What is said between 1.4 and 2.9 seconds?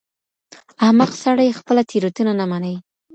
خپله تېروتنه نه مني.